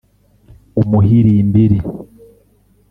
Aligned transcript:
Umuhirimbiri 0.81 1.77